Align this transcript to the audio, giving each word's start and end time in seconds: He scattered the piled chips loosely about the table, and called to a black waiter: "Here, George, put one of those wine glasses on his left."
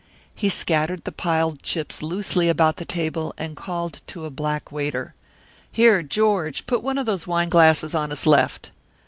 He 0.33 0.49
scattered 0.49 1.03
the 1.03 1.11
piled 1.11 1.61
chips 1.61 2.01
loosely 2.01 2.49
about 2.49 2.77
the 2.77 2.85
table, 2.85 3.35
and 3.37 3.55
called 3.55 4.01
to 4.07 4.25
a 4.25 4.31
black 4.31 4.71
waiter: 4.71 5.13
"Here, 5.71 6.01
George, 6.01 6.65
put 6.65 6.81
one 6.81 6.97
of 6.97 7.05
those 7.05 7.27
wine 7.27 7.49
glasses 7.49 7.93
on 7.93 8.09
his 8.09 8.25
left." 8.25 8.71